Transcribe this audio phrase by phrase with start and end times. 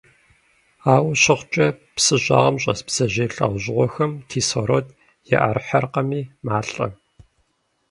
[0.93, 4.87] Ауэ щыхъукӀэ, псы щӀагъым щӀэс бдзэжьей лӀэужьыгъуэхэм кислород
[5.37, 6.87] яӀэрыхьэркъыми, малӀэ.